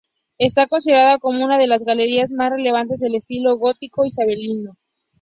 Está 0.39 0.65
considerada 0.65 1.19
como 1.19 1.45
una 1.45 1.59
de 1.59 1.67
las 1.67 1.83
galerías 1.85 2.31
más 2.31 2.49
relevantes 2.49 2.99
del 3.01 3.13
estilo 3.13 3.55
gótico 3.59 4.03
isabelino. 4.03 4.73